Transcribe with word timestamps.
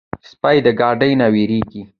سپي 0.29 0.57
د 0.65 0.67
ګاډي 0.79 1.11
نه 1.19 1.27
وېرېږي. 1.33 1.81